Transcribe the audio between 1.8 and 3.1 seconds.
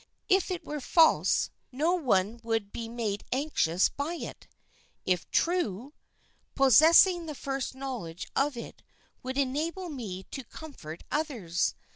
one would be